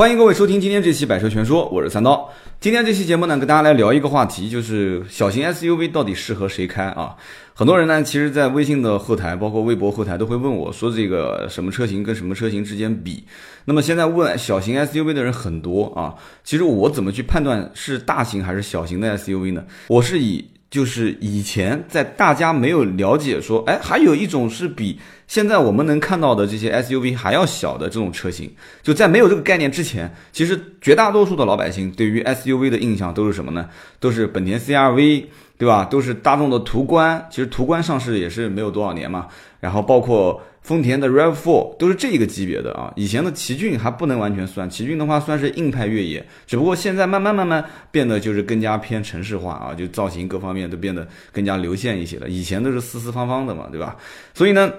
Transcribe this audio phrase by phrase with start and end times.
[0.00, 2.26] 欢迎各位收听今天这期《百车全说》，我是三刀。
[2.58, 7.14] 今天这期节目呢，跟大家来聊一个话题，就是小型 SUV 到底适合谁开啊？
[7.52, 13.24] 很多人呢，其实，在微信的后台，包括微博后台，都会问我说，这个什么车型跟什么车型之间比？
[13.66, 16.14] 那么现在问小型 SUV 的人很多啊。
[16.42, 19.62] 其实我怎么去判断是大型还是小型的 SUV 呢？
[19.88, 24.98] 我是以就是以前在大家没有了解说，哎，还有一种是比。
[25.26, 33.68] 现在我们能看到的这些 SUV 还要小的这种车型，就在没有这个概念之前，其实绝大多数的老百姓对于 SUV 的印象都是什么呢？
[34.00, 35.84] 都是本田 CRV，对吧？
[35.84, 37.24] 都是大众的途观。
[37.30, 39.28] 其实途观上市也是没有多少年嘛。
[39.60, 42.92] 然后包括丰田的 RAV4，都是这一个级别的啊。
[42.96, 52.28] 以前的奇骏还不能完全算，奇骏的话算是硬派越野，只不过现在慢慢慢慢变得就是更加偏城市化啊，就造型各方面都变得更加流线一些了。
[52.28, 53.96] 以前都是四四方方的嘛，对吧？
[54.34, 54.72] 所以呢。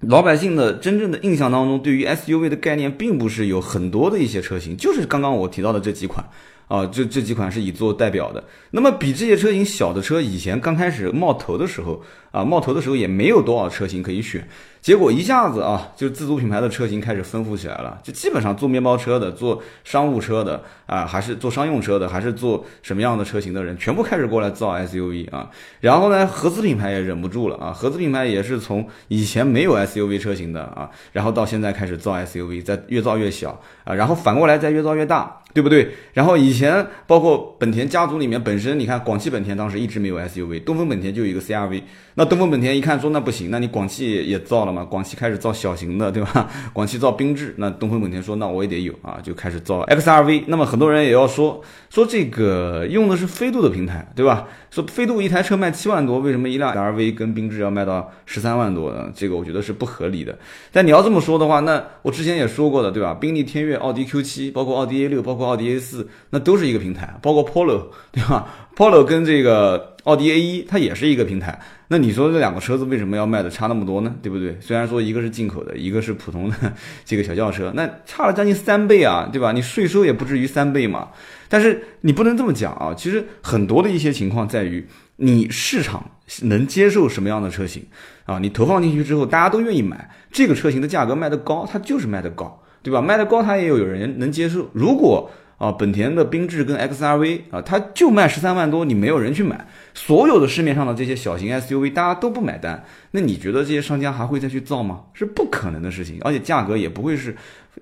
[0.00, 6.28] 老百姓的真正的印象当中，对于 SUV 的概念，并不是有很多的一些车型，就是刚刚我提到的这几款。
[6.68, 8.42] 啊，这这几款是以做代表的。
[8.70, 14.46] 那么比这些车型小的车，以前刚开始冒头的时候，啊，冒头的时候也没有多少车型可以选。
[14.80, 17.98] 结果一下子啊，就自主品牌的车型开始丰富起来了。
[18.02, 25.48] 就基本上做面包车的、做商务车的啊，还是做商用车的，还是做什么样的车型的人，全部开始过来造 SUV 啊。
[25.80, 35.40] 然后呢，合资品牌也忍不住了啊，合资品牌也是从以前没有 SUV 车型的啊，然后到现在开始造 SUV，再越造越小啊，然后反过来再越造越大。
[35.54, 35.88] 对不对？
[36.12, 41.82] 然后以以前包括本田家族里面本身，你看广汽本田当时一直没有 SUV，东风本田就有一个 CRV。
[42.14, 44.84] 那东风本田一看说那不行，那你广汽也造了嘛？
[44.84, 46.48] 广汽开始造小型的，对吧？
[46.72, 50.44] 广汽造缤智，那东风本田说那我也得有啊，就开始造 XRV。
[50.46, 51.60] 那么很多人也要说
[51.90, 54.46] 说这个用的是飞度的平台，对吧？
[54.70, 59.10] 说飞度一台车卖七万多，为什么一辆 RV 跟缤智要卖到十三万多呢？
[59.12, 60.38] 这个我觉得是不合理的。
[60.70, 63.12] 但你要这么说的话，那我之前也说过的，对吧？
[63.14, 71.58] 宾利天越、奥迪 Q7，包括奥迪 A6，包括奥迪 A4，那都是一个平台，包括 Polo，对吧？Polo 跟这个奥迪 A1，它也是一个平台。
[71.88, 74.14] 那你说这两个车子为什么要卖的差那么多呢？
[74.22, 74.56] 对不对？
[74.60, 76.56] 虽然说一个是进口的，一个是普通的
[77.04, 79.52] 这个小轿车，那差了将近三倍啊，对吧？
[79.52, 81.08] 你税收也不至于三倍嘛。
[81.48, 82.94] 但是你不能这么讲啊。
[82.96, 86.10] 其实很多的一些情况在于你市场
[86.42, 87.84] 能接受什么样的车型
[88.24, 88.38] 啊？
[88.38, 93.00] 你投放进去之后，大家都愿意买这个车型的价格卖得高，它就是卖得高，对吧？
[93.00, 94.68] 卖得高，它也有有人能接受。
[94.72, 105.04] 如果啊，本田的缤智跟 XRV 啊，它就卖十三万多，你没有人去买，所有的市面上的这些小型 SUV，大家都不买单，那你觉得这些商家还会再去造吗？
[105.12, 107.34] 是不可能的事情，而且价格也不会是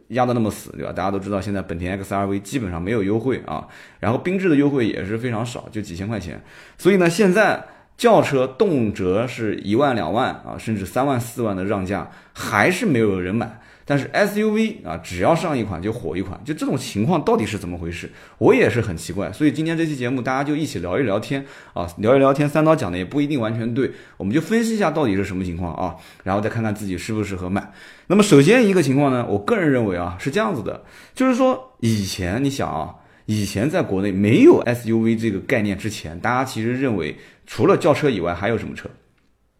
[0.09, 0.93] 压得那么死，对吧？
[0.93, 3.66] 大家都知道现在本田 XRV 基本上没有优惠啊，
[4.00, 6.41] 然后缤智的优惠也是非常少，就几千块钱，
[6.77, 7.65] 所以呢，现在
[7.97, 13.61] 轿车动辄是一万两万啊，甚至三万四万的让价，还是没有人买。
[13.84, 18.10] 但是 SUV 啊，只要上一款就火一款，就这种情况到底是怎么回事？
[18.38, 19.32] 我也是很奇怪。
[19.32, 21.44] 所以今天这期节目，大家就一起聊一聊天
[21.75, 22.48] 啊，聊一聊天。
[22.48, 27.72] 三刀讲的也不一定完全对，我们就分析一下到底是什么情况啊，然后再看看自己适不适合买。
[28.06, 32.94] 那么首先一个情况呢，我个人认为啊是这样子的，就是说以前你想啊，
[33.26, 37.16] 以前在国内没有 SUV 这个概念之前，大家其实认为
[37.47, 38.88] 除了轿车以外还有什么车？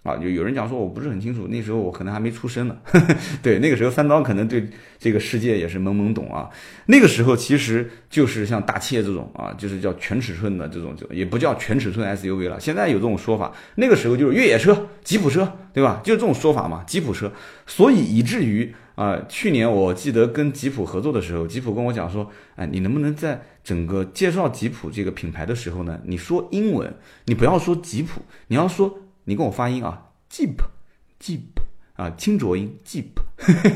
[0.03, 2.77] 啊，就有人讲说我不是很清楚，那时候我可能还没出生呢。
[3.41, 4.69] 对，那个时候三刀可能对
[4.99, 6.51] 这个世界也是懵懵懂啊。
[6.87, 12.59] 那个时候其实就是像大切这种啊，就是叫全尺寸的这种，就也不叫全尺寸 SUV 了。
[12.59, 16.01] 现在有这种说法，那个时候就是越野车、吉普车，对吧？
[16.03, 17.31] 就是这种说法嘛，吉普车。
[17.67, 26.93] 所以以至于啊，去年我记得跟吉普合作的时候，吉普跟我讲说，哎，你能不能在整个介绍吉普这个品牌的时候呢，你说英文，
[27.27, 28.99] 你不要说吉普，你要说。
[29.25, 31.41] 你跟我发音啊，Jeep，Jeep
[31.95, 33.05] 啊，清浊音，Jeep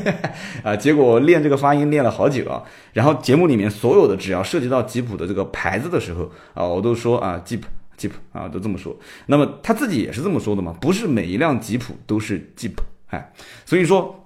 [0.63, 2.63] 啊，结果练这个发音练了好久啊，
[2.93, 8.97] 然后节目里面所有的只要涉及到吉普的这个牌子的时候啊，我都说啊，Jeep，Jeep 啊，都这么说。
[9.27, 12.73] 那么他自己也是这么说的嘛，不是每一辆吉普都是 Jeep，
[13.07, 13.31] 哎，
[13.65, 14.25] 所以说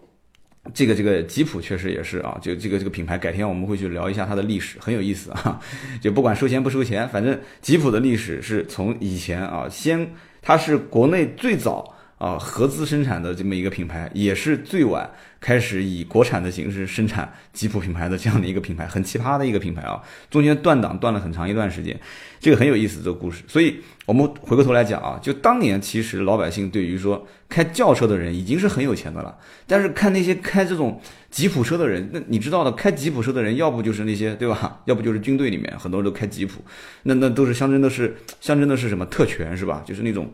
[0.73, 5.59] 这个这个吉普确实也是啊，就这个这个品牌，改天我们会去聊一下它的历史，很有意思啊。
[6.01, 10.13] 就不管收钱不收钱，反正吉普的历史是从以前啊先。
[10.41, 15.09] 它是国内最早啊合资生产的这么一个品牌，也是最晚
[15.39, 21.99] 开始以国产的形式生产吉普品牌的这样的一个品牌，很奇葩的一个品牌啊，中间断档断了很长一段时间，
[22.39, 23.43] 这个很有意思这个故事。
[23.47, 29.35] 所以我们回过头来讲啊，就当年其实老百姓对于说开轿车的人已经是很有钱的了，
[29.65, 31.01] 但是看那些开这种
[31.31, 34.81] 吉普车的人，那你知道的，开吉普车的人要不就是那些对吧？
[34.85, 36.63] 要不就是军队里面很多人都开吉普，
[37.03, 39.81] 那那都是象征的是象征的是什么特权是吧？
[39.83, 40.31] 就是那种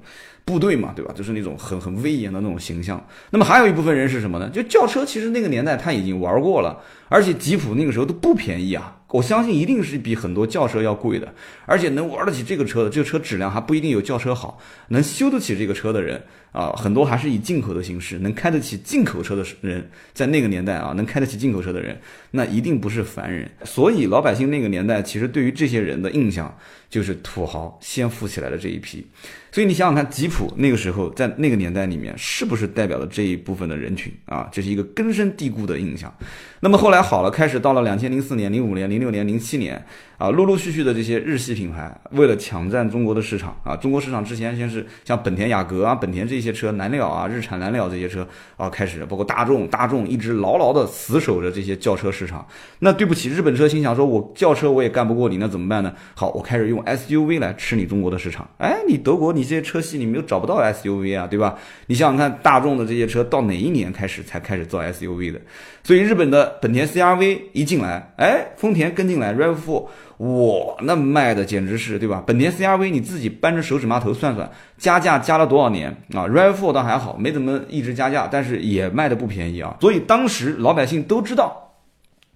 [0.48, 1.14] 部队嘛，对吧？
[1.14, 3.06] 就是那种很很威严的那种形象。
[3.32, 4.50] 那么还有一部分人是什么呢？
[4.50, 5.06] 就轿车。
[5.06, 8.96] 其实那个年代他已经玩过了，而且吉普那个时候都不便宜啊。
[9.10, 11.34] 我相信一定是比很多轿车要贵的，
[11.66, 14.60] 而且能玩得起这个车的，这个车质量还不一定有轿车好。
[14.90, 16.22] 能修得起这个车的人
[16.52, 21.98] 啊，很多还是以进口的形式，能开得起进口车的人，在那个年代啊，能开得起进口车的人，
[22.32, 23.50] 那一定不是凡人。
[23.64, 26.54] 所以老百姓那个年代，其实对于这些人的印象
[26.90, 29.06] 就是土豪先富起来的这一批。
[29.50, 34.48] 所以你想想看，吉普那个时候在那个年代里面，是不是代表了这一部分的人群啊？
[34.52, 36.14] 这是一个根深蒂固的印象。
[36.60, 39.86] 那么后来好了，开始到了两千零四年、零五年、零零六年、零七年
[40.18, 52.44] 啊，陆陆续续的这些日系品牌，为了抢占中国的市场啊，中国市场之前先是像本田雅阁啊、本田这些车、燃料啊、日产燃料这些车啊，开始包括大众，大众一直牢牢的死守着这些轿车市场。
[52.80, 55.94] 那对不起，日本车心想说，我轿车我也干不过你，那怎么办呢？
[56.16, 58.50] 好，我开始用 SUV 来吃你中国的市场。
[58.58, 61.56] 哎，你德国你这些车系你们又找不到 SUV 啊，对吧？
[61.86, 65.40] 你想想看，大众的这些车到哪一年开始才开始造 SUV 的？
[65.88, 69.88] 所以日本的本田 CRV 一进来，哎，丰田跟进来，RAV4，
[70.18, 72.22] 哇，那卖的简直是，对吧？
[72.28, 79.78] 本田 CRV 你自己扳着手指码头算算，加价加了多少年啊？RAV4 倒还好，没怎么一直加价，但是也卖的不便宜啊。
[79.80, 81.72] 所以当时老百姓都知道，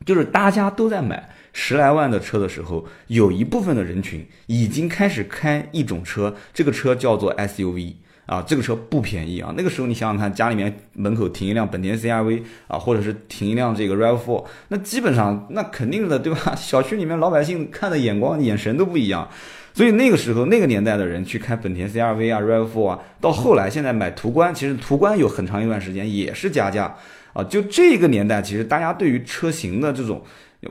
[0.06, 7.96] 就是大家都在买十来万的车的时候，有一部分的人群已经开始开一种车，这个车叫做 SUV。
[8.32, 9.54] 啊，这个车不便宜啊！
[9.58, 16.56] 那个时候你想想看，家里面门口停一辆本田 CRV 啊，或者是停一辆这个 RAV4，那基本上那肯定的，对吧？
[16.56, 19.28] 小区里面老百姓看的眼光、眼神都不一样。
[19.74, 26.96] 所以那个时候那个年代的人去开本田 CRV 啊、RAV4 啊，到后来现在买途观，其实途观有很长一段时间也是加价
[27.34, 27.44] 啊。
[27.44, 30.24] 就这个年代，其实大家对于车型的这种。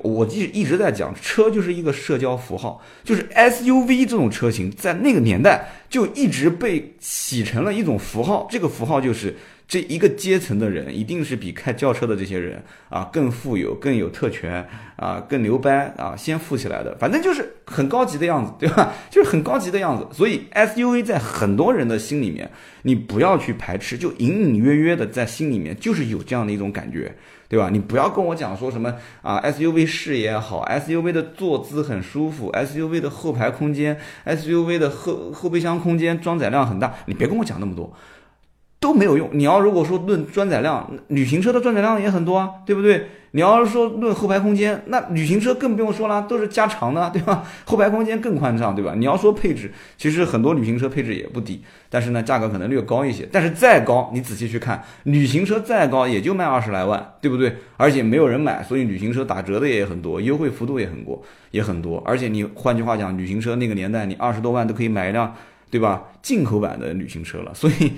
[0.03, 8.47] 我一一直在讲，车就是一个社交符号，就是 SUV 这种车型，在那个年代就一直被洗成了一种符号。
[8.49, 9.35] 这个符号就是
[9.67, 14.65] 这一个阶层的人，一定是比开轿车的这些人啊更富有、更有特权
[14.95, 16.97] 啊、更牛掰啊，先富起来的。
[17.01, 18.93] 反正就是很高级的样子，对吧？
[19.11, 20.07] 就是很高级的样子。
[20.13, 22.49] 所以 SUV 在很多人的心里面，
[22.83, 27.13] 你不要去排斥，就隐隐约约的在心里面就是有这样的一种感觉。
[27.50, 27.69] 对吧？
[27.69, 37.93] 你不要跟我讲说什么啊，SUV 视野好，SUV 的坐姿很舒服，SUV 的后排空间，SUV 的后后备箱空间装载量很大，你别跟我讲那么多，
[38.81, 39.29] 都没有用。
[39.32, 43.06] 你要如果说论装载量，旅行车的装载量也很多啊，对不对？
[43.32, 47.44] 你要是说论后排空间，那旅行车更不用说了，都是加长的，对吧？
[47.65, 48.93] 后排空间更宽敞，对吧？
[48.97, 53.29] 你要说配置，其实很多旅行车配置也不低，但是呢，价格可能略高一些。
[53.31, 57.55] 但是再高，你仔细去看，旅行车再高也就卖二十来万，对不对？
[57.76, 61.23] 而且没有人买，所以旅行车打折的也很多，优惠幅度也很过，
[61.53, 62.03] 也很多。
[62.05, 65.33] 而且你换句话讲，旅行车那个年代，你二十多万都可以买一辆，
[65.71, 66.03] 对吧？
[66.21, 67.55] 进口版的旅行车了。
[67.55, 67.93] 所以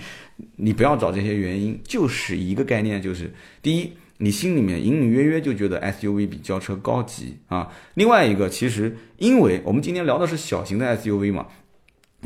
[0.57, 3.33] 你不要找这些原因，就是一个概念，就是
[3.63, 3.93] 第一。
[4.19, 7.73] 你心里面隐隐约约就觉得 SUV 比轿车高级啊。
[7.95, 11.49] 另外一个，其实因为我们今天聊的是小型的 SUV 嘛，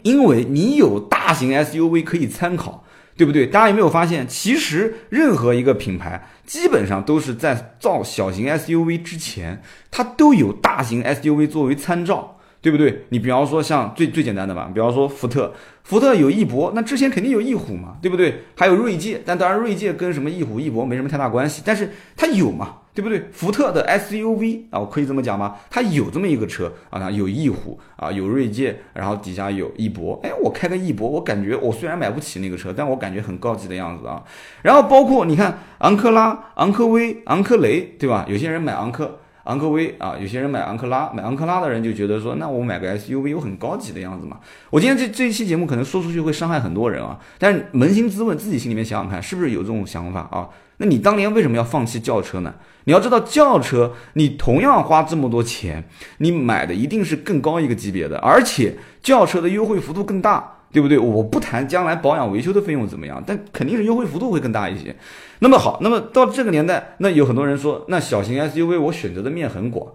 [0.02, 2.84] 因为你有大型 SUV 可以参考，
[3.16, 3.46] 对不对？
[3.46, 12.38] 大家有没有发现，其实任何一个品牌基本上都是在造小型 SUV 之前，它都有大型 SUV 作为参照。
[12.60, 13.04] 对不对？
[13.10, 15.52] 你比方说像最最简单的吧，比方说福特，
[15.84, 18.42] 福特有翼博，那之前肯定有翼虎嘛，对不对？
[18.56, 23.28] 还有锐界，但当然锐界跟什么翼虎、翼博没什么太大关系，但是它有嘛，对不对？
[23.30, 25.56] 福特的 SUV 啊，我可以这么讲吗？
[25.70, 34.24] 它有这么一个车啊，有翼虎啊，有锐界，然后底下有翼博，哎，我开个翼博，我感觉我虽然买不起那个车，但我感觉很高级的样子啊。
[34.62, 38.26] 然后包括你看昂克拉、昂科威、昂科雷，对吧？
[38.28, 39.20] 有些人买昂科。
[39.46, 44.38] 昂科威啊，有些人买昂克拉，买昂克拉的人就觉得说，那我买个 SUV 有很高级的样子嘛。
[44.70, 50.48] 我今天这这一期节目可能说出去会伤害很多人啊，但是扪心自问，自己心里面想想看，是不是有这种想法啊？
[50.78, 52.54] 那你当年为什么要放弃轿车呢？
[52.84, 55.88] 你要知道，轿车你同样花这么多钱，
[56.18, 60.55] 你买的一定是更高一个级别的，而且轿车的优惠幅度更大。
[60.72, 60.98] 对不对？
[60.98, 64.94] 我不谈将来保养维修的费用怎么样，但肯定是优惠幅度会更大一些。
[65.38, 69.92] 那么好，那么到这个年代，那有很多人说，那小型 SUV 我选择的面很广。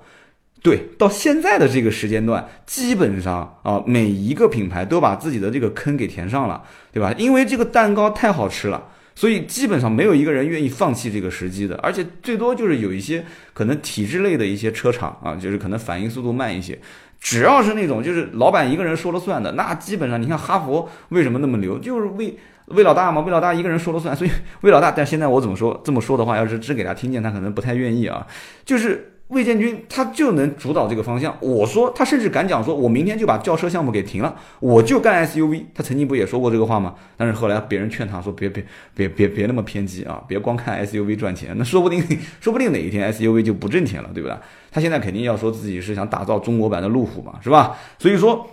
[0.63, 6.61] 对，到现在的这个时间段，基本上啊，每一个品牌都把自己的这个坑给填上了，
[6.91, 7.11] 对吧？
[7.17, 11.75] 因为这个蛋糕太好吃了，所以基本上没有一个人愿意放弃这个时机的。
[11.77, 16.79] 而且最多就是有一些可能体制类的一些车厂啊，就是可能反应速度慢一些。
[17.21, 24.15] 只要是那种就是老板一个人说了算的，那基本上你看哈佛为什么那么牛，就是为魏老大嘛，魏老大一个人说了算。
[24.15, 28.25] 所以魏老大，但现在我怎么说这么说的话，要是只给他听见，他可能不太愿意啊。
[28.65, 31.35] 就是魏建军他就能主导这个方向。
[31.39, 35.63] 我说他甚至敢讲说，我明天就把轿车项目给停了，我就干 SUV。
[35.73, 36.93] 他曾经不也说过这个话吗？
[37.15, 42.03] 但是后来别人劝他说，别别别别别那么偏激啊，别光看 SUV 赚钱，那说不定
[42.39, 44.37] 说不定哪一天 SUV 就不挣钱了，对不对？
[44.69, 47.77] 他现在肯定要说自己是想打造中国版的路虎嘛，是吧？
[47.97, 48.45] 所以说。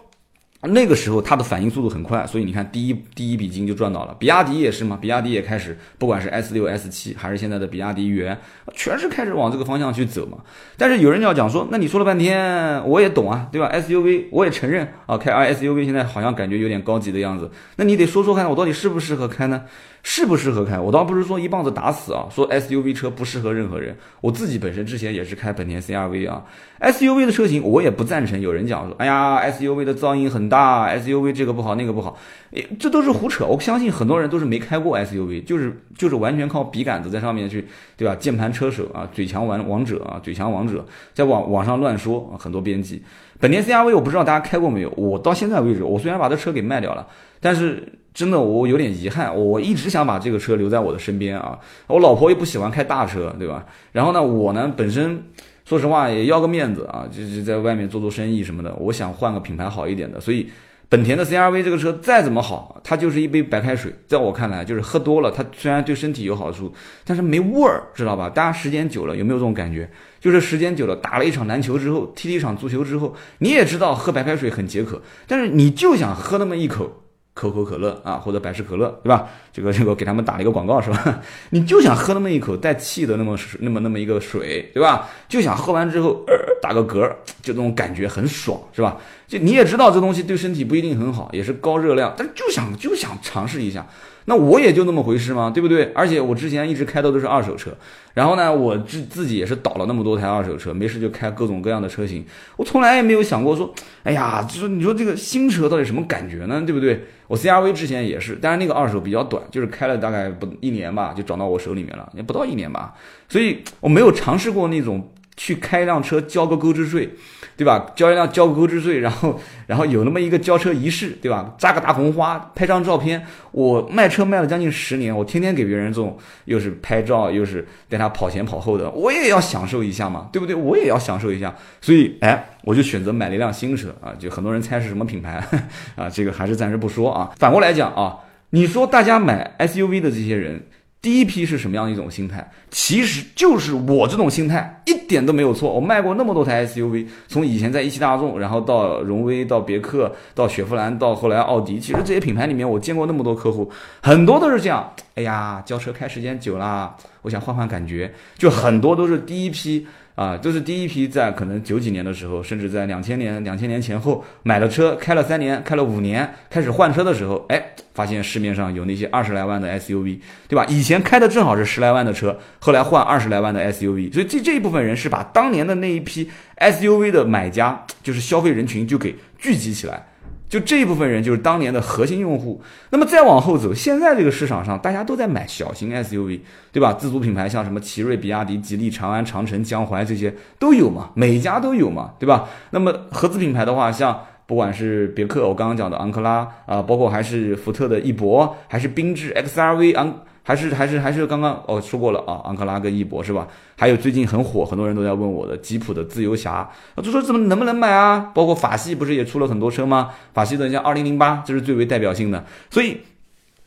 [0.61, 4.17] 那个时候它的反应速度很快，所以你看第一第一笔金就赚到了。
[4.19, 8.37] 比亚迪也是嘛，比亚迪也开始，不管是 S 六、S 七，还是现在的比亚迪元，
[8.75, 10.39] 全是开始往这个方向去走嘛。
[10.77, 19.63] 但是有人要讲说，那你说了半天，我也懂啊，对吧？SUV 我也承认啊，开 R SUV 现在好像感觉有点高级的样子，那你得说说看，我到底适不适合开呢？
[20.05, 20.79] 适不适合开？
[20.79, 23.97] 我倒不是说一棒子打死啊，说 SUV 车不适合任何人。
[24.21, 26.45] 我自己本身之前也是开本田 CRV 啊
[26.81, 28.41] ，SUV 的车型我也不赞成。
[28.41, 32.17] 有人讲说，哎呀，SUV 的噪音很大，SUV 这个不好那个不好，
[32.53, 33.45] 诶，这都是胡扯。
[33.45, 38.15] 我相信很多人都是没开过 SUV，就是就是完全靠笔杆子在上面去，对吧？
[38.15, 43.03] 键盘车手啊，嘴强王王者啊，嘴强王者在网网上乱说啊，很多编辑。
[43.41, 47.07] 本田 CRV 我不知道大家开过没有，我到现在为止，我虽然把这车给卖掉了，
[47.41, 47.93] 但是。
[48.15, 51.57] 真的，我有点遗憾，我一直想把这个车留在我的身边啊。
[51.87, 53.65] 我老婆又不喜欢开大车，对吧？
[53.93, 55.23] 然后呢，我呢本身
[55.69, 60.19] 说实话也要个面子啊，就是在外面做做生意什么的，我想换个品牌好一点的。
[60.19, 60.49] 所以
[60.89, 66.73] 本田的 CRV 这个车再怎么好，它就是一杯白开水，在我看来就是喝多了，它虽然对身体有好处，
[67.05, 68.31] 但是没味儿，知道吧？
[68.31, 69.87] 大家时间久了有没有这种感觉？
[70.19, 77.03] 就是时间久了，打了一场篮球之后，踢了一场足球之后，你也知道喝白开水很解渴，但是你就想喝那么一口。
[77.39, 79.29] 可口可乐啊，或者百事可乐，对吧？
[79.53, 81.21] 这个这个给他们打了一个广告，是吧？
[81.51, 85.09] 你就想喝那么一口带气的那么那么那么一个水，对吧？
[85.29, 86.25] 就想喝完之后
[86.61, 87.09] 打个嗝，
[87.41, 88.97] 就这种感觉很爽，是吧？
[89.29, 93.87] 就你也知道这东西对身体不一定很好，也是高热量，但就想就想尝试一下。
[94.29, 95.91] 那我也就那么回事嘛，对不对？
[95.95, 97.71] 而且我之前一直开的都是二手车，
[98.13, 102.23] 然后呢，我自自己也是倒了那么多台二手车，没事就开各种各样的车型。
[102.57, 106.63] 我从来也没有想过说，哎呀，就是你说这个新车到底什么感觉呢？
[106.67, 107.07] 对不对？
[107.27, 112.95] 我 CRV 之前也是，但是那个二手比较短，就是开了大概不一年吧，就转到我手里面了，也不到一年吧，
[113.31, 117.09] 所以我没有尝试过那种去开一辆车交个购置税。
[117.57, 117.91] 对吧？
[117.97, 121.53] 交一辆交个购置税，然后 然后有那么一个交车仪式，对吧？
[121.59, 123.21] 扎个大红花，拍张照片。
[123.51, 130.55] 我卖车卖了将近十年，我天天给别人这种，又是拍照，又是带他跑前跑后的，我也要享受一下嘛，对不对？
[130.55, 131.53] 我也要享受一下。
[131.81, 134.15] 所以，哎，我就选择买了一辆新车啊。
[134.17, 135.45] 就很多人猜是什么品牌
[135.97, 136.09] 啊？
[136.09, 137.33] 这个还是暂时不说啊。
[137.41, 138.19] 反过来讲啊，
[138.51, 140.65] 你说大家买 SUV 的这些人。
[141.01, 142.51] 第一批是什么样一种心态？
[142.71, 145.73] 其实就是我这种心态，一点都没有错。
[145.73, 151.79] 我卖过那么多台 SUV，从以前在一汽大众，然后到荣威，到别克，到雪佛兰，到后来奥迪。
[151.79, 153.71] 其实这些品牌里面，我见过那么多客户，
[154.03, 154.93] 很多都是这样。
[155.15, 159.87] 哎呀，交车开时间久了，我想换换感觉，就很多都是第一批。
[160.19, 170.67] 啊，都是第一批在可能九几年的时候，甚至在两千年、两千年前后买了车，开了三年，开了五年，开始换车的时候，哎，发现市面上有那些二十来万的 SUV，对吧？
[170.69, 180.05] 以前开的正好是十来万的车，后来换二十来万的 SUV，所以这这一部分人是把当年的那一批 SUV 的买家，就是消费人群就给聚集起来。
[180.49, 186.41] 就这一部分人就是当年的核心用户，那么再往后走，现在这个市场上大家都在买小型 SUV，
[186.73, 186.95] 对吧？
[186.95, 192.49] 自主品牌像什么奇瑞、比亚迪、吉利、长安、长城、江淮这些都有嘛，每家都有嘛，对吧？
[192.71, 200.21] 那么合资品牌的话，像不管是别克，我刚刚讲的昂克拉啊，包括还是福特的翼博，还是缤智 XRV 昂。
[200.49, 203.47] 还是还是还是刚刚哦说过了啊，昂克拉跟翼博是吧？
[203.77, 206.67] 还有最近很火，很多人都在问我的吉普的自由侠，
[207.03, 208.33] 就说怎么能不能买啊？
[208.35, 210.09] 包括法系不是也出了很多车吗？
[210.33, 212.43] 法系的像二零零八，这是最为代表性的。
[212.71, 212.97] 所以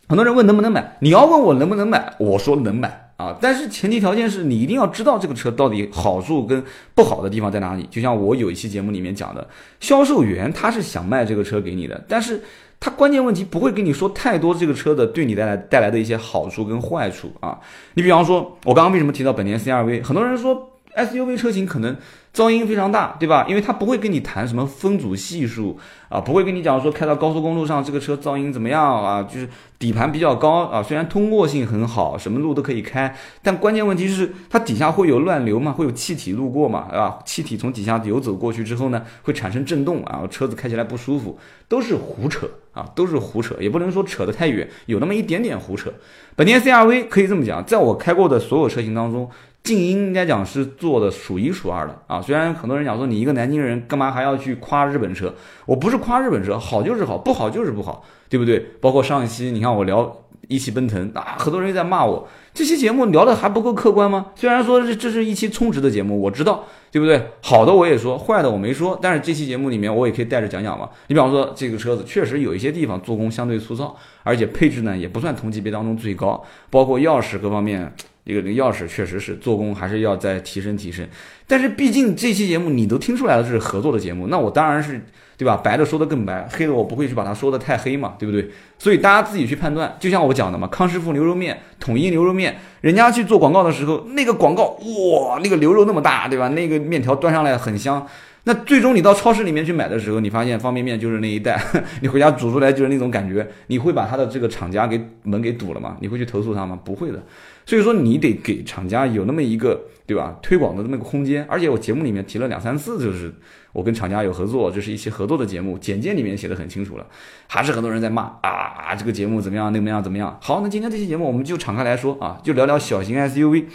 [0.08, 6.64] 很多人问能不能买，你要问我能不能买，我说能买啊，但是前提条件是你一定要知道这个车到底好处跟
[6.96, 7.88] 不好的地方在哪里。
[7.92, 9.48] 就像我有一期节目里面讲的，
[9.80, 12.42] 销售员他是想卖这个车给你的，但是。
[12.82, 17.60] 它关键问题不会跟你说太多这个车的对你带来带来的一些好处跟坏处啊。
[17.94, 20.04] 你比方说，我刚刚为什么提到本田 CRV？
[20.04, 21.96] 很多人说 SUV 车型可能
[22.34, 23.46] 噪音非常大，对吧？
[23.48, 25.78] 因为它不会跟你谈什么分组系数
[26.10, 29.48] 啊，不会跟你讲说开到高速公路上这个车噪音怎么样啊，就是。
[29.82, 37.18] 底盘比较高啊，虽然通过性很好，什么路都可以开，但关键问题是它底下会有乱流嘛，会有气体路过嘛，对吧？
[37.26, 45.92] 气体从底下游走过去之后呢，会产生震动啊，车子开起来不舒服，都是胡扯啊，都是胡扯，也不能说扯得太远，有那么一点点胡扯。
[46.36, 49.28] 本田 CRV 可以这么讲，在我开过的所有车型当中，
[49.63, 52.22] 静音应该讲是做的数一数二的啊。
[52.22, 55.34] 虽然很多人讲说你一个南京人干嘛还要去夸日本车，
[55.65, 58.03] 我不是夸日本车，好就是好，不好就是不好。
[58.32, 58.58] 对不对？
[58.80, 60.10] 包括上一期，你看我聊
[60.48, 64.27] 一汽奔腾啊，很多人在骂我，这期节目聊的还不够客观吗？
[64.36, 67.22] 虽然说这这是一期充值的节目，我知道，对不对？
[67.41, 68.98] 好的我也说，坏的我没说。
[69.01, 70.89] 但是这期节目里面我也可以带着讲讲嘛。
[71.08, 77.94] 你比方说这个车子确实有一些地方做工相对粗糙，而且配置呢也不算同级别当中最高，包括钥匙各方面。
[78.24, 81.08] 一个钥匙确实是做工还是要再提升提升，
[81.48, 85.01] 但是毕竟这期节目你都听出来了，是合作的节目，那我当然是
[85.38, 85.58] 对吧？
[85.58, 88.48] 白的说的更白，黑的我不会去把它说的太黑嘛，对不对？
[88.78, 89.98] 所以大家自己去判断。
[90.00, 96.48] 就像我讲的嘛，康师傅牛肉面、统一牛肉面，人家去做广告的时候，那个广告哇，那个牛肉那么大，对吧？
[96.50, 98.06] 那个面条端上来很香。
[98.44, 101.60] 那最终你到超市里面去买的时候，你发现方便面就是那一袋，
[102.01, 105.98] 你回家煮出来就是那种感觉，你会把他的这个厂家给门给堵了吗？
[106.01, 106.78] 你会去投诉他吗？
[106.84, 107.24] 不会的。
[107.72, 111.46] 所以说你得给厂家有那么一个对吧推广的那么个空间。
[111.48, 113.34] 而且我节目里面提了两三次，就是
[113.72, 117.08] 我跟厂家有合作，这是一期合作的节目，简介里面写的很清楚了。
[117.48, 120.38] 还是很多人在骂啊，这个节目怎么样，那么样怎么样？
[120.42, 123.68] 好，那今天这期节目我们就敞开来说啊，就聊聊小型 SUV。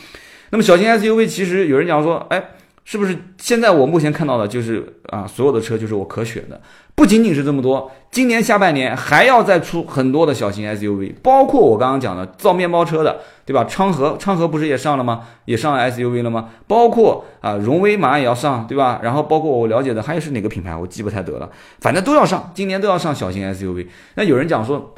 [0.50, 2.50] 那么小型 SUV 其实有人讲说，哎。
[2.86, 6.60] 是不是现在我目前看到的就是啊，所有的车就是我可选的，
[6.94, 13.64] 不仅仅是这么多，今年下半年还要再出很多的小型 SUV，包括我刚刚讲的造面包车的，对吧？
[13.64, 15.22] 昌河，昌河不是也上了吗？
[15.46, 16.50] 也上了 SUV 了吗？
[16.68, 19.00] 包括啊，荣威马上也要上，对吧？
[19.02, 21.50] 然后包括我了解的还有是哪个品牌，我记不太得了，
[21.80, 23.88] 反正都要上，今年都要上小型 SUV。
[24.14, 24.94] 那有人讲说，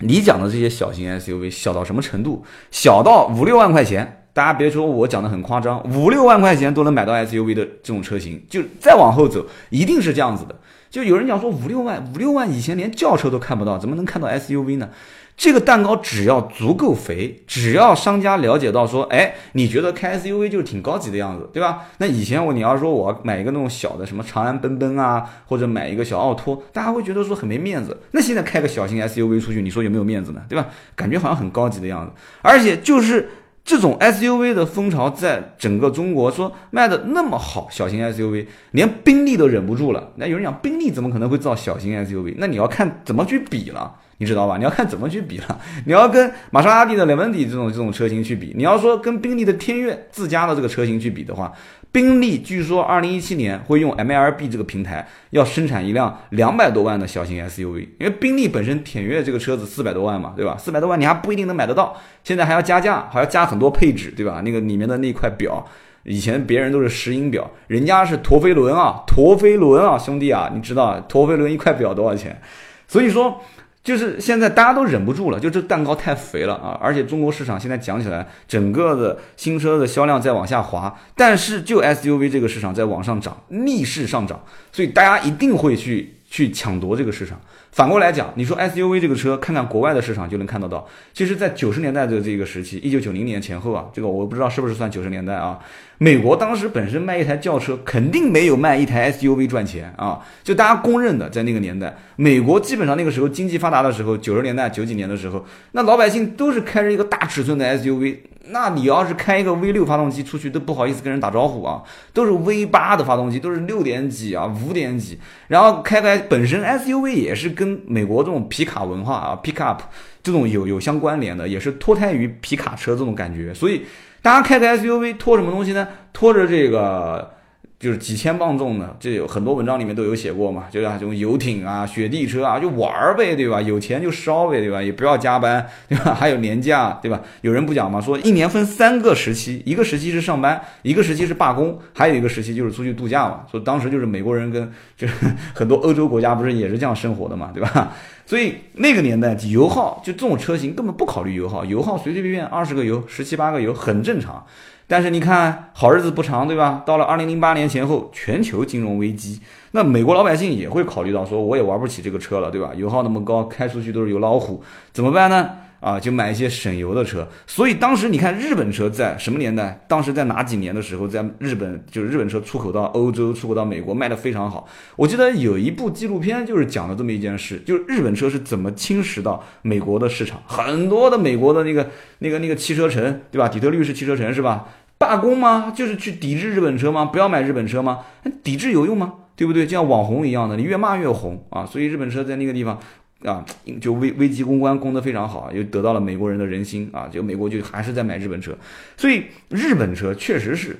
[0.00, 2.42] 你讲的这些小型 SUV 小到什么程度？
[2.70, 4.17] 小到五六万块钱。
[4.38, 10.54] 大家别说我讲的很夸张，五六万块钱都能买到 SUV 的这种车型，就再往后走，一定是这样子的。
[10.88, 14.90] 就有人讲说五六万，五六万以前连轿车都看不到，怎么能看到 SUV 呢？
[15.36, 21.86] 这个蛋糕只要足够肥，只要商家了解到说，哎，你觉得开 SUV 就是挺高级的样子，对吧？
[21.98, 27.96] 那以前我你要说我买一个那种小的什么长安奔奔啊，或者买一个小奥拓，大家会觉得说很没面子。
[28.12, 30.42] 那现在开个小型 SUV 出去，你说有没有面子呢？
[30.48, 30.68] 对吧？
[30.94, 33.28] 感觉好像很高级的样子，而且就是。
[33.68, 40.10] 这种 SUV 的风潮在整个中国说卖的那么好，小型 SUV 连宾利都忍不住了。
[40.16, 42.36] 那有人讲宾利怎么可能会造小型 SUV？
[42.38, 44.56] 那你要看怎么去比了，你知道吧？
[44.58, 45.60] 你要看怎么去比了。
[45.86, 51.52] 你要跟玛莎拉蒂的雷文迪这种这种车型去比，你要说跟宾利的天越自家的这个车型去比的话。
[51.90, 57.80] 宾利据说二零一七年会用 MLB 这个平台，要生产一辆两百多万的小型 SUV。
[57.98, 60.54] 因为宾利本身天越这个车子四百多万嘛，对吧？
[60.58, 64.42] 四百多万你还不一定能买得到，现在还要加价，还要加很多配置，对吧？
[64.44, 65.66] 那个里面的那块表，
[66.02, 72.38] 以前别人都是石英表，人家是陀飞轮啊，陀飞轮啊，兄弟啊，你知道陀飞轮一块表多少钱？
[72.86, 73.40] 所以说。
[73.88, 76.78] 就是现在大家都忍不住了，就这蛋糕太肥了啊！
[76.78, 87.40] 而且中国市场现在讲起来，整个的新车的销量在往下滑，但是就 SUV 这个市场在往上涨，逆势上涨，所以大家一定会去去抢夺这个市场。
[87.78, 90.84] 反过来讲，你说 SUV 这个车，看看国外的市场就能看得到。
[91.14, 95.56] 其实，在九十年代的这个时期，一九九零年前后啊，这个我不知道是不是算九十年代啊。
[95.98, 100.18] 美国当时本身卖一台轿车，肯定没有卖一台 SUV 赚钱啊。
[100.42, 108.16] 就大家公认的，在那个年代，美国基本上那个时候经济发达的时候，九十年代九几年的时候，那老百姓都是开着一个大尺寸的 SUV。
[108.50, 111.82] 那你要是开一个 V 六发动机出去，都不好意思跟人打招呼啊，
[112.12, 119.82] 都是 V 八的发动机，都是六点几啊，五点几，然后开开本身 SUV 也是跟美国这种皮卡文化啊，pick up
[120.22, 123.86] 这种有有相关联的，也是脱胎于皮卡车这种感觉，所以
[124.22, 125.88] 大家开个 SUV 拖什么东西呢？
[126.12, 127.37] 拖着这个。
[127.78, 133.62] 就是几千磅重的，这有很多文章里面都有写过嘛，就像这种游艇啊、雪地车啊，就玩儿呗，对吧？
[133.62, 134.82] 有钱就烧呗，对吧？
[134.82, 136.12] 也不要加班， 对吧？
[136.12, 137.20] 还有年假，对吧？
[137.42, 143.42] 有人不讲嘛，说一年分三个时期，一个时期是上班，一个时期是罢工，还有一个时期就是出去度假嘛。
[143.48, 145.14] 说当时就是美国人跟就是
[145.54, 147.92] 很多欧洲国家不是也是这样生活的嘛，对吧？
[148.28, 154.44] 所以那个年代油耗就这种车型根本不考虑油耗，油耗随随便便二十个油、十七八个油很正常。
[154.86, 156.82] 但是你看好日子不长，对吧？
[156.84, 162.72] 到了二零零八年前后，全球金融危机，那美国老百姓也会考虑到说，我也玩不起这个车了，对吧？
[162.76, 164.62] 油耗那么高，开出去都是油老虎，
[164.92, 165.48] 怎么办呢？
[165.80, 167.26] 啊，就买一些省油的车。
[167.46, 169.84] 所以当时你看日本车在什么年代？
[169.88, 174.66] 当时在哪几年的时候，在日本就是日本车出口到欧洲、出口到美国卖的非常好。
[174.96, 180.42] 我记得有一部纪录片就是讲了这么一件事，就是日本车是怎么侵蚀到美国的市场。
[180.46, 181.88] 很多的美国的那个
[182.18, 183.48] 那个那个汽车城，对吧？
[183.48, 184.66] 底特律是汽车城是吧？
[184.98, 185.72] 罢工吗？
[185.76, 187.04] 就是去抵制日本车吗？
[187.04, 188.00] 不要买日本车吗？
[188.42, 189.14] 抵制有用吗？
[189.36, 189.64] 对不对？
[189.64, 191.64] 就像网红一样的，你越骂越红啊！
[191.64, 192.76] 所以日本车在那个地方
[193.24, 193.44] 啊，
[193.80, 197.08] 就危危机公关攻得非常好，又得到了美国人的人心啊！
[197.08, 198.56] 就美国就还是在买日本车，
[198.96, 200.76] 所以日本车确实是，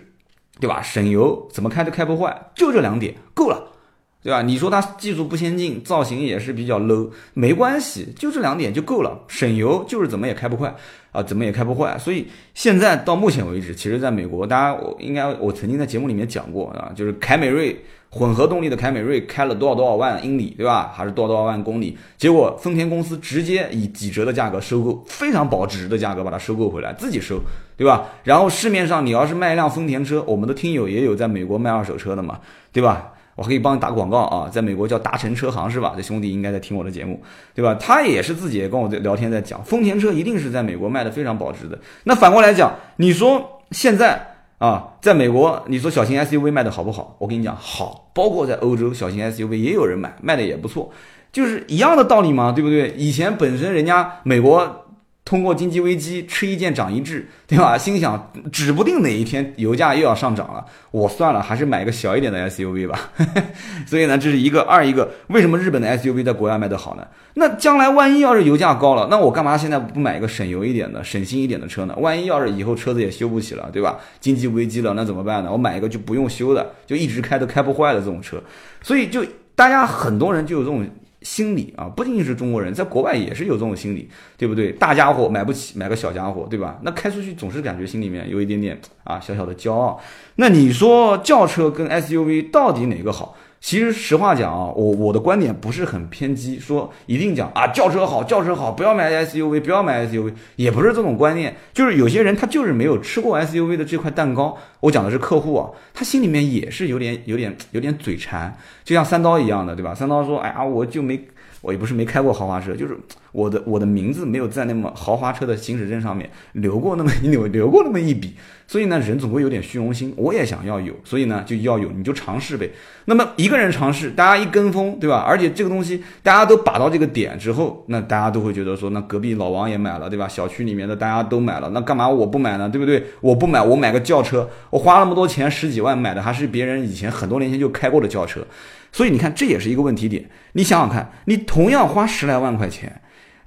[0.61, 0.81] 对吧？
[0.81, 3.73] 省油，怎么开都开不坏，就这两点够了。
[4.21, 4.43] 对吧？
[4.43, 10.75] 你说它技术不先进，造型也是比较 low，没关系，就这两点就够了，省油就是怎么也开不快
[11.13, 11.97] 啊，怎么也开不坏。
[11.99, 17.77] 所以现在到目前为止，其实在美国，大家我应该我曾经在节目里面讲过啊，就是凯美瑞
[18.11, 20.93] 混合动力的凯美瑞开了多少多少万英里，对吧？
[20.95, 21.97] 还是多少多少万公里？
[22.17, 27.41] 结果丰田公司直接以几折的价格收购，非常保值的价格把它收购回来，自己收，
[27.77, 28.09] 对吧？
[28.25, 32.41] 然后市面上你要是卖一辆丰田车，我们的听友也有在美国卖二手车的嘛，
[32.73, 33.13] 对吧？
[33.39, 35.95] 我可以帮你打广告啊，在美国叫达成车行是吧？
[35.97, 37.23] 这兄弟应该在听我的节目，
[37.55, 37.73] 对吧？
[37.77, 41.79] 他也是自己也跟我在聊天，在讲丰田车一定是在美国卖的非常保值的。
[42.03, 47.15] 那反过来讲，你说现在啊，在美国，你说小型 SUV 卖的好不好？
[47.21, 50.91] 我跟你讲好，包括在欧洲，小型 SUV 也有人买，卖的也不错，
[51.31, 52.93] 就是一样的道理嘛，对不对？
[52.97, 54.85] 以前本身人家美国。
[55.29, 57.77] 通过经济危机吃一堑长一智，对吧？
[57.77, 63.11] 心想指不定哪一天油价又要上涨了，我算了，还是买个小一点的 SUV 吧。
[63.87, 67.07] 所以呢，这是一个二一个，为什么日本的 SUV 在国外卖得好呢？
[67.35, 71.95] 那将来万一要是油价高了，那我干嘛现在不买一个省油一点的、省心一点的车呢？
[71.99, 73.99] 万一要是以后车子也修不起了，对吧？
[74.21, 75.53] 经济危机了，那怎么办呢？
[75.53, 78.43] 我买一个就不用修的，就一直开都开不坏的这种车。
[78.81, 79.23] 所以就
[79.55, 80.89] 大家很多人就有这种。
[81.23, 84.71] 心理啊，不仅仅是中国人，在国外也是有这种心理，对不对？
[84.73, 86.79] 大家伙买不起，买个小家伙，对吧？
[86.83, 90.01] 那开出去总是感觉心里面有一点点啊，小小的骄傲。
[90.37, 93.37] 那你说轿车跟 SUV 到底哪个好？
[93.61, 101.57] 其实实话讲啊，我我的观点不是很偏激，说一定讲啊轿车好，轿车好，不要买 SUV，不要买 SUV，也不是这种观念。
[101.75, 104.57] 就是有些人他就是没有吃过 SUV 的这块蛋糕。
[104.81, 109.95] 我讲的是客户啊，他心里面也是有点有点有点嘴馋，就像三刀一样的，对吧？
[109.95, 111.21] 三刀说，哎呀，我就没。
[111.61, 112.97] 我也不是没开过豪华车，就是
[113.39, 118.35] 我的我的名字没有在那么豪华车的行驶证上面留过那么一留留过那么一笔，
[118.67, 122.69] 所以呢，人总会有点虚荣心，我也想要有，所以呢就要有，你就尝试呗。
[123.05, 125.25] 那么一个人尝试，大家一跟风，对吧？
[125.25, 130.27] 而且这个东西大家都把到这个点之后，那大家都会觉得说，那隔壁老王也买了，对吧？
[130.27, 132.69] 小区里面的大家都买了，那干嘛我不买呢？
[132.69, 133.05] 对不对？
[133.21, 138.45] 我不买，我买个轿车，我花那么多钱十几万买的还是别人以前很多年前就开过的轿车。
[138.91, 140.25] 所以你看，这也是一个问题点。
[140.53, 143.01] 你想想看，你同样花十来万块钱，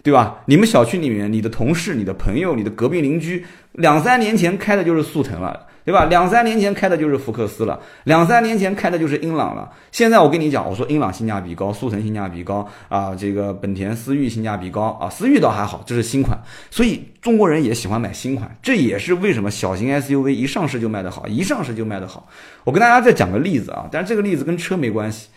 [0.04, 0.40] 对吧？
[0.46, 5.68] 你们小区里面，你的同事、你的朋友、你的隔壁邻居，两三年前开的就是速腾了。
[5.84, 6.06] 对吧？
[6.06, 9.68] 两三年前开的就是福克斯了，两三年前开的就是英朗了。
[9.92, 22.30] 现在我跟你讲，我说英朗性价比高，速腾性价比高啊，这个本田思域性价比高啊，思域倒还好，这是新款，所以中国人也喜欢买新款，这也是为什么小型 SUV 一上市就卖得好，一上市就卖得好。
[22.64, 25.30] 我跟大家再讲个例子啊，但是这个例子跟车没关系。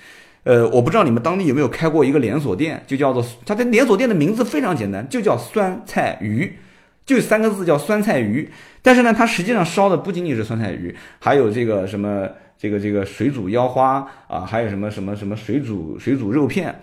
[0.45, 6.59] 呃，我不知道你们当地有没有开过一个连锁店，就叫做它的连锁店的名字非常简单，就叫酸菜鱼。
[7.07, 12.27] 就三个字叫酸菜鱼，但是呢，它实际上烧的不仅仅是酸菜鱼，还有这个什么
[12.57, 16.81] 这个这个水煮腰花啊，还有什么什么什么水煮水煮肉片，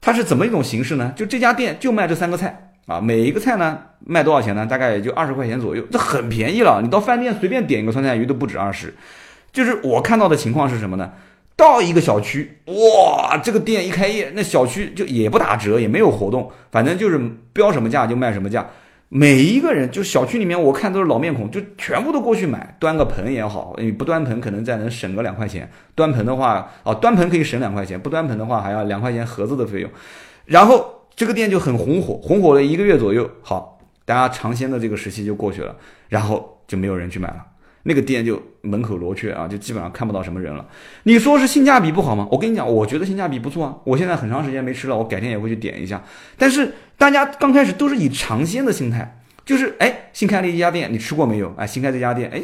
[0.00, 1.12] 它是怎么一种形式呢？
[1.14, 4.66] 就这家店就卖这三个菜啊，每一个菜呢卖多少钱呢？
[4.66, 6.80] 大概也就二十块钱左右，这很便宜了。
[6.82, 8.92] 你到饭店随便点一个酸菜鱼都不止二十。
[9.52, 11.12] 就是我看到的情况是什么呢？
[11.56, 17.18] 到一个小区，哇，这个店一开业，那小区就也不打折，也没有活动，反正就是
[17.54, 18.68] 标什么价就卖什么价。
[19.08, 29.90] 每一个人就小区里面，我看都是老面孔，就全部都过去买，端个盆也好，你不端盆可能再能省个两块钱，端盆的话，哦，端盆可以省两块钱，不端盆的话还要两块钱盒子的费用。
[30.44, 35.74] 然后这个店就很红火，红火了一个月左右，好，大家尝鲜的这个时期就过去了，
[36.08, 37.44] 然后就没有人去买了。
[37.86, 40.66] 那个店就门口罗雀啊，就基本上看不到什么人了。
[41.04, 42.28] 你说是性价比不好吗？
[42.30, 43.76] 我跟你讲，我觉得性价比不错啊。
[43.84, 46.02] 我现在很长时间没吃了，我改天也会去点一下。
[46.36, 51.54] 但是大家刚开始都是以尝鲜的心态，就是哎，新开了一家店，你吃过没有？
[51.56, 52.42] 哎，新开这家店，哎。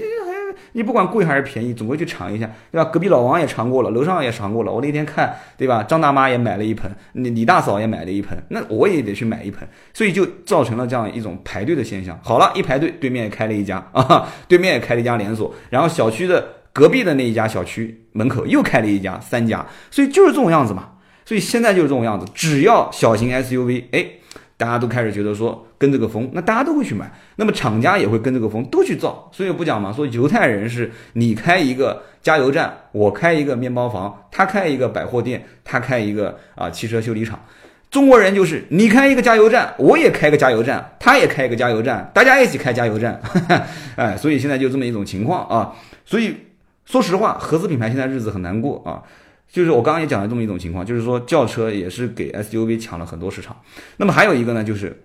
[0.73, 2.91] 你不管贵还是便宜，总归去尝一下，对吧？
[2.91, 4.73] 隔壁老王也尝过了，楼上也尝过了。
[4.73, 5.83] 我那天看，对吧？
[5.83, 12.19] 张大妈也买了一盆，你李大嫂也买了一盆，那我也得去买一盆，所以就造成了这样一种排队的现象。
[12.23, 20.89] 好了，一排队，对面也开了一家 啊，对面也开了一家连锁，然后小区的隔壁的那一家小区门口又开了一家，三家，所以就是这种样子嘛。
[21.25, 24.07] 所以现在就是这种样子，只要小型 SUV，哎。
[24.63, 37.45] 大家都开始觉得说跟这个风，那大家都会去买，那么厂家也会跟这个风都去造，所以不讲嘛，说犹太人是你开一个加油站，我开一个面包房，他开一个百货店，他开一个啊汽车修理厂，
[37.91, 43.21] 中国人就是你开一个加油站，我也开个加油站，他也开一个加油站，大家一起开加油站，
[43.97, 46.37] 哎，所以现在就这么一种情况啊，所以
[46.85, 49.03] 说实话，合资品牌现在日子很难过啊。
[49.53, 53.55] 就是我刚刚也讲了这么一种情况，就是说轿车也是给 SUV 抢了很多市场。
[53.99, 55.05] 那么还有一个呢，就是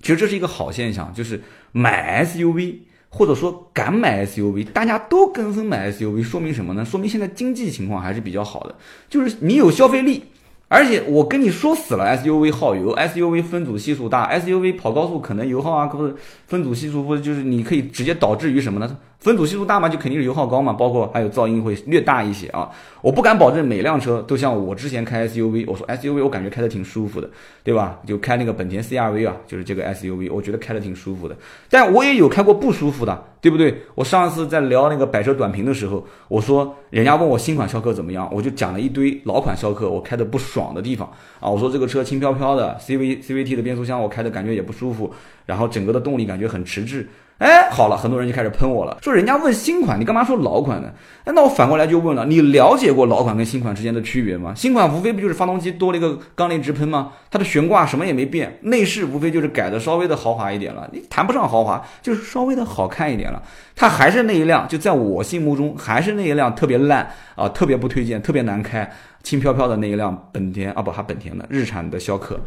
[0.00, 2.76] 其实这是一个好现象，就是买 SUV
[3.08, 6.84] 或者说敢买 SUV，大家都跟风买 SUV，说明什么呢？
[6.84, 8.76] 说明现在经济情况还是比较好的，
[9.08, 10.22] 就是你有消费力。
[10.68, 16.14] 而且我跟你说死了，SUV 耗油，SUV 分组系数大，SUV 跑高速可能油耗啊，不是
[16.46, 18.96] 分组系数，或者就是你可以直接导致于什么呢？
[19.20, 22.70] 分组系数大嘛，就肯定是油耗高嘛，包括还有噪音会略大一些啊。
[23.02, 27.28] 我不敢保证每辆车都像我之前开 SUV，我说 SUV 我感觉开的挺舒服的，
[27.62, 27.98] 对吧？
[28.06, 31.36] 就开那个本田 CRV 啊，就是这个 SUV，我觉得开的挺舒服的。
[31.68, 33.82] 但我也有开过不舒服的，对不对？
[33.94, 41.06] 我上次在聊那个百车短评的时候，我说人家问我新款逍客怎么样，我就讲了一堆老款逍客我开的不爽的地方
[41.40, 41.50] 啊。
[41.50, 45.12] 我说这个车轻飘飘的，CV CVT 的变速箱我开的感觉也不舒服，
[45.44, 47.06] 然后整个的动力感觉很迟滞。
[47.40, 50.90] 哎，好了，很多人就开始喷我了，说人家问新款，你干嘛说老款呢？
[51.24, 54.52] 哎，那我反过来就问了，你了解过老款跟新款之间的区别吗？
[54.54, 57.12] 新款无非不就是发动机多了一个缸内直喷吗？
[57.30, 63.42] 它的悬挂什么也没变，内饰无非就是改的稍微的豪华一点了，你谈不上豪华，就是稍微的好看一点了。
[63.74, 68.86] 它还是那一辆，就在我心目中还是那一辆特别烂啊，特别不推荐，特别难开，
[69.22, 72.38] 轻飘飘的那一辆本田啊，不，还本田的日产的逍客。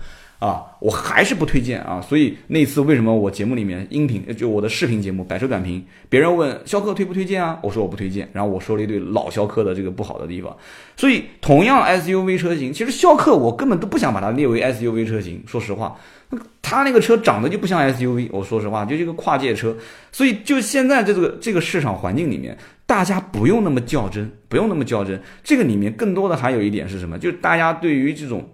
[0.43, 10.53] 啊，我还是不推荐啊，所以那次为什么我节目里面音频就我的视频节目百车短评，别人问逍客推不推荐啊，我说我不推荐，然后我说了一堆老逍客的这个不好的地方，
[10.97, 15.95] 所以同样 SUV 车型，其实逍客我根本都不想把它列为 SUV 车型，说实话，
[16.61, 19.73] 它那个车长得就不像 SUV，我说实话就是一个跨界车，
[20.11, 28.45] 所以就现在这个这个市场环境里面，大家不用那么较真，不用那么较真，这个里面更多的还有一点是什么，就是大家对于这种。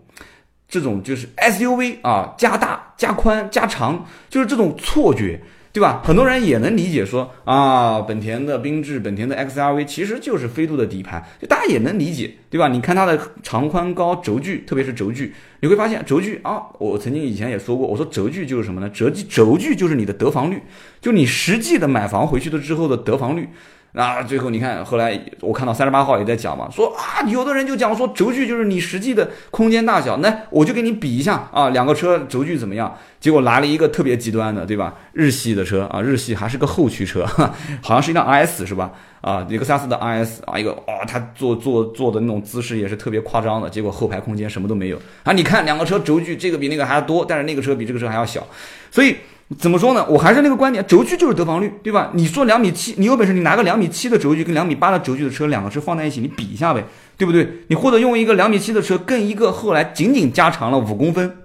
[0.69, 5.41] 这种就是 SUV 啊，加大、加宽、加长，就是这种错觉，
[5.73, 6.01] 对吧？
[6.05, 12.67] 很多人也能理解说啊，本田的缤智、本田的 XRV 其实就是飞度的底盘，就大家也能理解，对吧？
[12.67, 18.87] 你看它的长宽高轴距，特别是轴距，你会发现轴距啊，我曾经以前也说过，我说轴距就是什么呢？
[18.91, 20.61] 轴距轴距就是你的得房率，
[21.01, 23.49] 就你实际的买房回去了之后的得房率。
[23.93, 32.95] 啊，最后你看，后来我看到三十八号也在讲嘛，说啊，有的人就讲说轴距就是你实际的空间大小，那我就给你比一下啊，两个车轴距怎么样？
[33.19, 34.93] 结果来了一个特别极端的，对吧？
[35.13, 37.25] 日系的车啊，日系还是个后驱车，
[37.81, 38.91] 好像是一辆 RS 是吧？
[39.21, 45.33] 啊，雷克萨斯的 RS 啊，一个啊，他坐坐坐的那种姿势也是特别夸张的，结果后排空间什么都没有啊！
[45.33, 48.45] 你看两个车轴距，这个比那个还要多，但是那个车比这个车还要小，
[48.91, 49.17] 所以。
[49.57, 50.05] 怎么说呢？
[50.07, 52.11] 我还是那个观点，轴距就是得房率，对吧？
[52.13, 56.83] 你说两米七，你有本事你拿个两米七的轴距跟两米八的轴距的车，两个车放在一起，你比一下呗，
[57.17, 57.49] 对不对？
[57.67, 61.35] 你或者用一个两米七的车跟一个后来仅仅加长了五公分，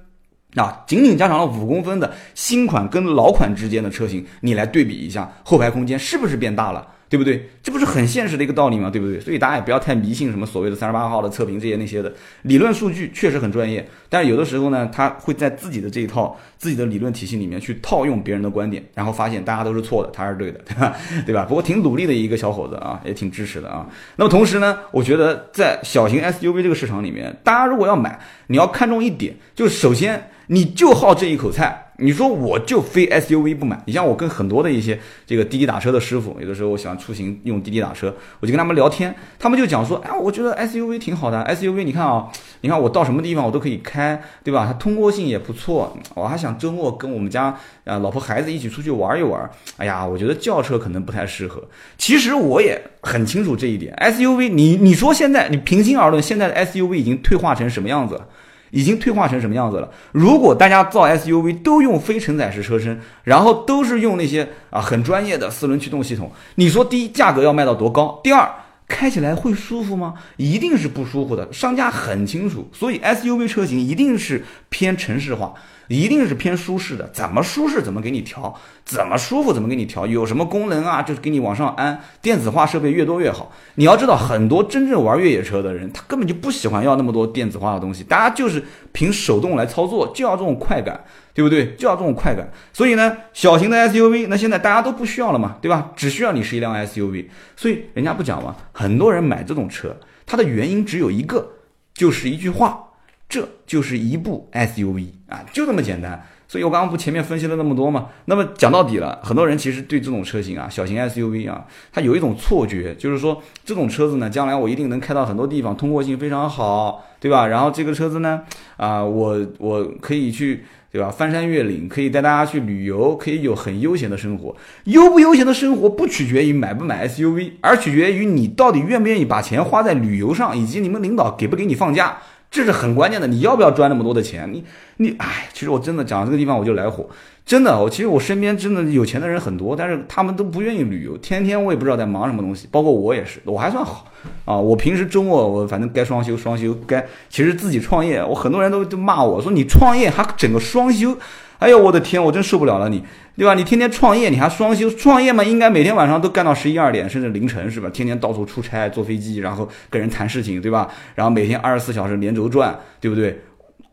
[0.54, 6.86] 啊，仅仅加长了五公分的新款跟老款之间的车型，你来对比一下，后排空间是不是变大了？
[7.08, 7.48] 对不对？
[7.62, 8.90] 这不是很现实的一个道理吗？
[8.90, 9.20] 对不对？
[9.20, 12.12] 所以大家也不要太迷信什么所谓的三十八号的测评这些那些的
[12.42, 13.86] 理论数据，确实很专业。
[14.08, 20.96] 但是有的时候呢，他会在自己的这一套自己的理论体系里面去套用别人的观点，然后发现大家都是错的，他是对的，对吧？
[21.26, 21.44] 对吧？
[21.44, 23.86] 不过挺努力的一个小伙子啊，也挺支持的啊。
[24.16, 31.83] 那么同时呢，我觉得在小型 SUV 这个市场里面，大家如果要买，你要看重一点，就首先你就好这一口菜。
[31.98, 42.28] 你说我就非 SUV 不买，你像我跟很多的一些这个滴滴打车的师傅，有的时候我喜欢出行用滴滴打车，我就跟他们聊天，他们就讲说，哎，我觉得 SUV 挺好的，SUV 你看啊，
[42.62, 44.66] 你看我到什么地方我都可以开，对吧？
[44.66, 49.48] 它通过性也不错，我还想周末跟我们家啊老婆孩子一起出去玩一玩。
[49.76, 51.62] 哎呀，我觉得轿车可能不太适合。
[51.96, 58.26] 其实我也很清楚这一点，SUV 你你说现在你平心而论，现在的 SUV 已经退化成什么样子了？
[58.74, 59.88] 已经退化成什么样子了？
[60.10, 68.20] 如果大家造 SUV 都用非承载式车身，然后都是用那些啊很专业的四轮驱动系统，你说第一价格要卖到多高？
[68.24, 68.50] 第二
[68.88, 70.14] 开起来会舒服吗？
[70.36, 75.54] 一定是不舒服的，商家很清楚，所以 SUV 车型一定是偏城市化。
[75.88, 83.52] 一定是偏舒适的，怎么舒适怎么给你调，怎么舒服怎么给你调，有什么功能啊，就是给你往上安，电子化设备越多越好。
[83.74, 91.74] 你要知道，很多真正玩越野车的人，他根本就不喜欢要那么多电子化的东西，大家就是凭手动来操作，就要这种快感，对不对？
[91.74, 92.50] 就要这种快感。
[92.72, 95.90] 所以呢，小型的 SUV，那现在大家都不需要了嘛，对吧？
[95.94, 97.26] 只需要你是一辆 SUV。
[97.56, 101.46] 所以人家不讲嘛，很多人买这种车，它的原因只有一个，
[101.92, 102.80] 就是一句话。
[103.28, 106.24] 这就是一部 SUV 啊，就这么简单。
[106.46, 108.08] 所以我刚刚不前面分析了那么多嘛？
[108.26, 117.48] 那么讲到底了，很多人其实对这种车型啊，小型 SUV 啊，它有一种错觉，就是说这种车子呢，将来我一定能开到很多地方，通过性非常好，对吧？
[117.48, 118.42] 然后这个车子呢，
[118.76, 121.10] 啊，我我可以去，对吧？
[121.10, 124.54] 翻山越岭，可以带大家去旅游，可以有很悠闲的生活。
[124.84, 132.18] 悠不悠闲的生活不取决于买不买 SUV，而取决于你到底愿不愿意把钱花在旅游上，以及你们领导给不给你放假。
[132.54, 133.26] 这是很关键的。
[133.26, 134.48] 你要不要赚那么多的钱？
[134.52, 134.64] 你
[134.98, 137.04] 你哎，其实我真的讲这个地方我就来火，
[137.44, 142.68] 真的，我其实我身边真的有钱的人很多，但是他们都不愿意旅游，天天我也不知道在忙什么东西。
[142.70, 144.06] 包括我也是，我还算好
[144.44, 151.18] 啊，我平时周末我反正该双休双休，该其实自己创业，我很多人都都骂我说你创业还整个双休。
[151.64, 153.02] 哎呦我的天，我真受不了了你，
[153.38, 153.54] 对吧？
[153.54, 154.90] 你天天创业，你还双休？
[154.90, 157.88] 创业嘛，应该每天晚上都干到十一二点，甚至凌晨，是吧？
[157.88, 160.88] 天天到处出差，坐飞机，然后跟人谈事情，对吧？
[161.14, 163.40] 然后每天二十四小时连轴转，对不对？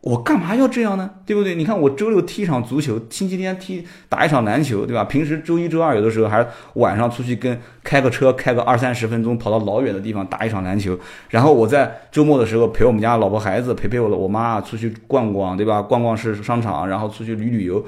[0.02, 1.08] 我干嘛要这样呢？
[1.24, 1.54] 对不对？
[1.54, 5.04] 你看我周六踢一场足球，星期天踢打一场篮球，对吧？
[5.04, 10.98] 平时周一周二有的时候还晚上出去跟开个车开个二三十分钟，跑到老远的地方打一场篮球。
[11.30, 15.80] 然后我在周末的时候陪我们家老婆孩子，陪陪我的我妈出去逛逛，对吧？
[15.80, 17.84] 逛逛是商场，然后出去旅旅游。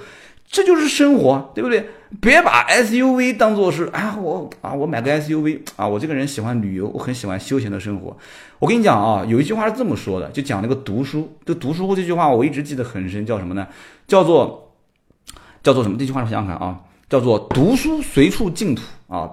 [0.46, 1.88] 这就是生活，对不对？
[2.20, 8.16] 别把 SUV 当做是啊，我啊，我买个 SUV 啊，我这个人喜欢旅游，我很喜欢休闲的生活。
[8.60, 11.36] 我跟你讲啊，有一句话是这么说的，就讲那个读书。
[11.44, 13.66] 这读书这句话我一直记得很深，叫什么呢？
[14.06, 14.76] 叫做
[15.64, 15.98] 叫做什么？
[15.98, 16.78] 这句话我想想看啊，
[17.08, 19.28] 叫做读书随处净土啊，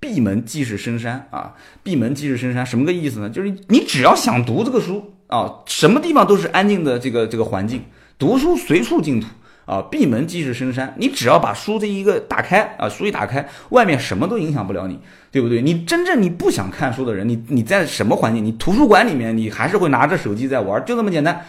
[0.00, 3.28] 闭门即是深山啊，闭门即是深山，什么个意思呢？
[3.28, 7.82] 就是你只要想读这个书啊，什么地方都是安静的这个这个环境，
[8.18, 9.26] 读书随处净土。
[9.64, 10.94] 啊，闭门即是深山。
[10.98, 14.98] 你只要把书这一个打开啊，书一打开，外面什么都影响不了你，
[15.30, 15.62] 对不对？
[15.62, 18.44] 你真正你不想看书的人，你你在什么环境？
[18.44, 21.44] 你图书馆里面，你还是会拿着手机在玩，就这么简单。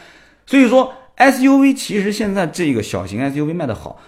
[0.45, 3.99] 所以说，SUV 其实现在这个小型 SUV 卖的好，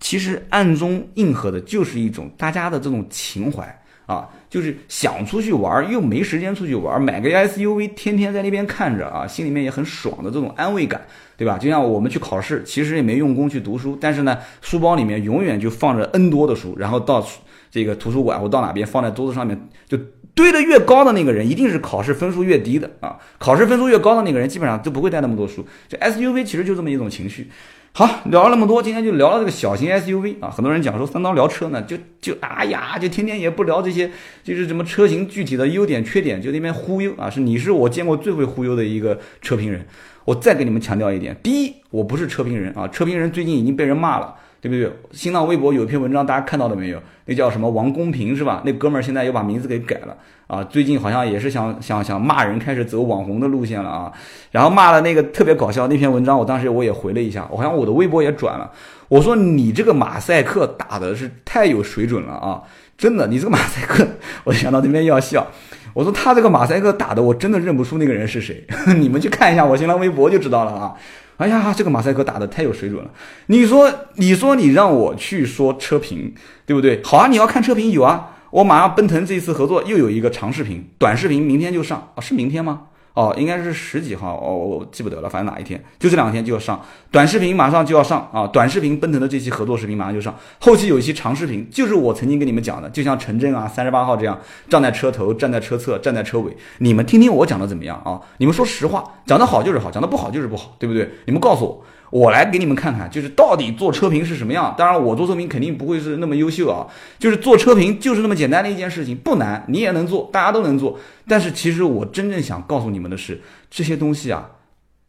[0.00, 11.00] 其实暗中应和的就是一种大家的这种情怀啊，就是想出去玩又没时间出去玩，买个 SUV 天天在那边看着啊，心里面也很爽的这种安慰感。
[11.38, 11.56] 对吧？
[11.56, 17.24] 就像我们去考试，其实也没用功去读书，但是呢，书包里面永远就放着 N 多的书，然后到
[17.70, 19.56] 这个图书馆或到哪边放在桌子上面，
[19.86, 19.96] 就
[20.34, 23.16] 堆得越高的那个人，一定是考试分数越低的啊。
[23.38, 25.64] 考试分数越高的那个人，基本上就不会带那么多书。
[25.88, 27.46] 这 SUV 其实就这么一种情绪。
[27.92, 30.48] 好，聊了那么多，今天就聊了这个小型 SUV 啊。
[30.48, 34.08] 很多人讲说三刀聊车呢，就就哎呀，就天天也不聊这些，
[34.44, 37.28] 就是什么车型具体的优点缺点，就那边忽悠啊。
[37.28, 39.84] 是你是我见过最会忽悠的一个车评人。
[40.24, 44.92] 我再给你们强调一点，第一，我不是车评人啊，车评人最近已经被人骂了，对不对？
[45.10, 47.02] 新浪微博有一篇文章，大家看到了没有？
[47.24, 48.62] 那叫什么王公平是吧？
[48.64, 50.16] 那哥们儿现在又把名字给改了
[50.48, 54.10] 啊，最近好像也是想想想骂人，开始走网红的路线了啊。
[54.50, 58.70] 然后骂了那个特别搞笑那篇文章，我当时我也回了一下，我好像我的微博也转了，
[59.08, 62.62] 我说你这个马赛克打的是太有水准了啊，
[62.96, 64.06] 真的，你这个马赛克，
[64.44, 65.46] 我想到那边又要笑。
[65.92, 68.64] 我说他这个马赛克打的，我真的认不出那个人是谁。
[68.98, 70.94] 你们去看一下我新浪微博就知道了啊！
[71.36, 73.10] 哎呀，这个马赛克打的太有水准了。
[73.46, 76.32] 你说，你说你让我去说车评，
[76.64, 77.02] 对不对？
[77.04, 78.37] 好啊，你要看车评有啊。
[78.50, 82.20] 我马上奔腾这一次合作又有一个长视频、短视频，明天就上啊？
[82.20, 82.82] 是明天吗？
[83.14, 86.80] 哦，应该是十几号哦，我记不得了，反正哪一天，就这两天就要上
[87.10, 88.46] 短视频，马上就要上啊！
[88.46, 98.20] 短视频奔腾的这期合作视频马上就上，后期有一期长视频，就是我曾经跟你们讲的，就像陈真啊、三十八号这样站在车头、站在车侧、站在车尾，你们听听我讲的怎么样啊？
[98.36, 101.10] 你们说实话，讲的好就是好，讲的不好就是不好，对不对？
[101.26, 101.84] 你们告诉我。
[102.10, 104.74] 我来给你们看看，就是到底做车评是什么样。
[104.78, 106.86] 当然，我做车评肯定不会是那么优秀啊。
[107.18, 110.98] 就是做车评就是那么简单的一件事情，不难，你也能做，大家都能做。
[111.26, 113.40] 但是，其实我真正想告诉你们的是，
[113.70, 114.50] 这些东西啊，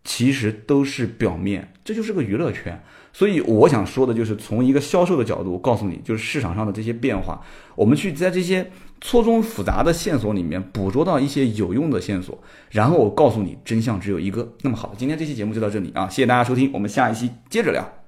[0.04, 2.82] 其实都是表面，这就是个娱乐圈。
[3.14, 7.42] 所以，我想说的就是从一个销售的角度告诉你，就是市场上的这些变化，
[7.76, 8.70] 我们去在这些。
[9.02, 12.38] 错综复杂的线索里面捕捉到一些有用的线索，
[12.70, 14.54] 然后我告诉你真相只有一个。
[14.62, 17.99] 那么好，今天这期节目就到这里啊，谢谢大家收听，我们下一期接着聊。